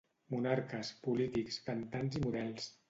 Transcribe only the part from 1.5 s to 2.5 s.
cantants i